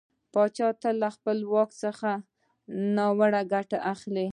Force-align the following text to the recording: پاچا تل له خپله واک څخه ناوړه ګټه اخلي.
پاچا 0.33 0.67
تل 0.81 0.95
له 1.03 1.09
خپله 1.15 1.43
واک 1.53 1.71
څخه 1.83 2.09
ناوړه 2.95 3.41
ګټه 3.53 3.77
اخلي. 3.93 4.27